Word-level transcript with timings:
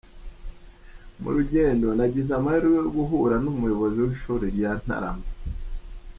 Mu 1.21 1.29
rugendo 1.35 1.87
nagize 1.97 2.31
amahirwe 2.39 2.73
yo 2.79 2.87
guhura 2.95 3.35
n’umuyobozi 3.43 3.97
w’ishuri 4.05 4.45
rya 4.55 4.71
Ntarama. 4.83 5.27